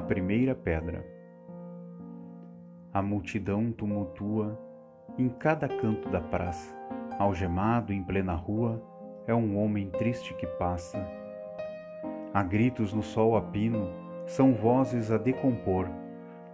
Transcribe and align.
primeira 0.00 0.54
pedra. 0.54 1.04
A 2.92 3.02
multidão 3.02 3.70
tumultua 3.72 4.58
em 5.16 5.28
cada 5.28 5.68
canto 5.68 6.08
da 6.08 6.20
praça, 6.20 6.74
algemado 7.18 7.92
em 7.92 8.02
plena 8.02 8.34
rua, 8.34 8.82
é 9.26 9.34
um 9.34 9.58
homem 9.58 9.90
triste 9.90 10.34
que 10.34 10.46
passa. 10.46 10.98
Há 12.32 12.42
gritos 12.42 12.92
no 12.92 13.02
sol 13.02 13.36
a 13.36 13.42
pino, 13.42 13.90
são 14.26 14.54
vozes 14.54 15.10
a 15.10 15.18
decompor. 15.18 15.88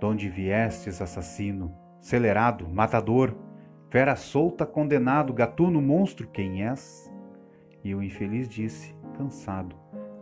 Donde 0.00 0.28
viestes, 0.28 1.00
assassino, 1.00 1.74
celerado, 2.00 2.68
matador, 2.68 3.34
fera 3.90 4.16
solta, 4.16 4.66
condenado, 4.66 5.32
gatuno, 5.32 5.80
monstro, 5.80 6.28
quem 6.28 6.66
és? 6.66 7.10
E 7.82 7.94
o 7.94 8.02
infeliz 8.02 8.48
disse, 8.48 8.94
cansado, 9.16 9.76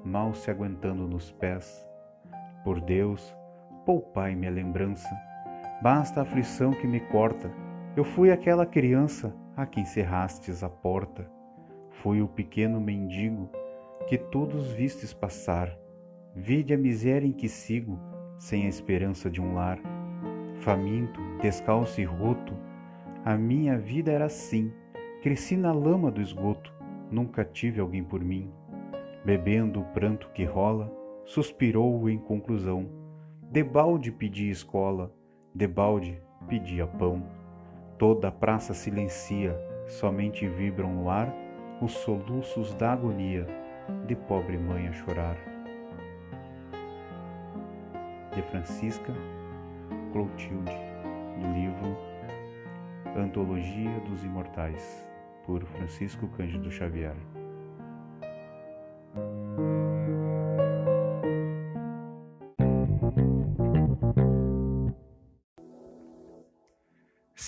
mal 0.04 0.34
se 0.34 0.50
aguentando 0.50 1.08
nos 1.08 1.30
pés: 1.32 1.88
Por 2.64 2.80
Deus, 2.80 3.36
poupai-me 3.84 4.46
a 4.46 4.50
lembrança, 4.50 5.08
basta 5.82 6.20
a 6.20 6.22
aflição 6.22 6.72
que 6.72 6.86
me 6.86 7.00
corta. 7.00 7.50
Eu 7.96 8.04
fui 8.04 8.30
aquela 8.30 8.64
criança 8.64 9.34
a 9.56 9.66
quem 9.66 9.84
cerrastes 9.84 10.62
a 10.62 10.68
porta. 10.68 11.28
Fui 11.90 12.22
o 12.22 12.28
pequeno 12.28 12.80
mendigo 12.80 13.50
que 14.06 14.16
todos 14.16 14.72
vistes 14.72 15.12
passar. 15.12 15.76
Vide 16.34 16.72
a 16.72 16.78
miséria 16.78 17.26
em 17.26 17.32
que 17.32 17.48
sigo, 17.48 17.98
sem 18.38 18.66
a 18.66 18.68
esperança 18.68 19.28
de 19.28 19.40
um 19.40 19.54
lar. 19.54 19.78
Faminto, 20.60 21.20
descalço 21.40 22.00
e 22.00 22.04
roto, 22.04 22.56
a 23.24 23.36
minha 23.36 23.76
vida 23.76 24.12
era 24.12 24.26
assim. 24.26 24.72
Cresci 25.20 25.56
na 25.56 25.72
lama 25.72 26.10
do 26.10 26.20
esgoto, 26.20 26.72
nunca 27.10 27.44
tive 27.44 27.80
alguém 27.80 28.02
por 28.02 28.20
mim. 28.20 28.50
Bebendo 29.24 29.80
o 29.80 29.84
pranto 29.86 30.30
que 30.30 30.44
rola, 30.44 31.01
suspirou 31.24 32.08
em 32.08 32.18
conclusão. 32.18 32.88
Debalde 33.50 34.10
pedi 34.10 34.48
escola, 34.50 35.12
debalde 35.54 36.20
pedia 36.48 36.86
pão. 36.86 37.22
Toda 37.98 38.28
a 38.28 38.32
praça 38.32 38.74
silencia, 38.74 39.56
somente 39.86 40.48
vibram 40.48 40.92
no 40.92 41.08
ar 41.08 41.32
os 41.80 41.92
soluços 41.92 42.74
da 42.74 42.92
agonia 42.92 43.46
de 44.06 44.14
pobre 44.14 44.56
mãe 44.56 44.88
a 44.88 44.92
chorar. 44.92 45.36
De 48.34 48.42
Francisca 48.42 49.12
Clotilde, 50.12 50.72
do 51.38 51.52
livro 51.52 51.96
Antologia 53.16 54.00
dos 54.08 54.24
Imortais, 54.24 55.06
por 55.44 55.62
Francisco 55.64 56.28
Cândido 56.28 56.70
Xavier. 56.70 57.16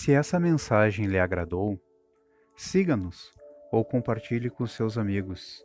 Se 0.05 0.13
essa 0.13 0.39
mensagem 0.39 1.07
lhe 1.07 1.19
agradou, 1.19 1.81
siga-nos 2.55 3.35
ou 3.73 3.83
compartilhe 3.83 4.51
com 4.51 4.67
seus 4.67 4.99
amigos. 4.99 5.65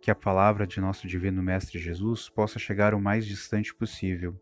Que 0.00 0.12
a 0.12 0.14
palavra 0.14 0.64
de 0.64 0.80
nosso 0.80 1.08
Divino 1.08 1.42
Mestre 1.42 1.80
Jesus 1.80 2.28
possa 2.28 2.60
chegar 2.60 2.94
o 2.94 3.00
mais 3.00 3.26
distante 3.26 3.74
possível. 3.74 4.40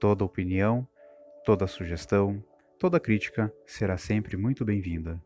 Toda 0.00 0.24
opinião, 0.24 0.88
toda 1.44 1.66
sugestão, 1.66 2.42
toda 2.78 2.98
crítica 2.98 3.52
será 3.66 3.98
sempre 3.98 4.38
muito 4.38 4.64
bem-vinda. 4.64 5.22